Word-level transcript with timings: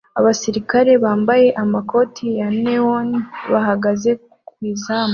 Abasirikare 0.19 0.91
bambaye 1.03 1.47
amakoti 1.63 2.23
ya 2.39 2.47
neon 2.63 3.07
bahagaze 3.51 4.11
ku 4.47 4.53
izamu 4.71 5.09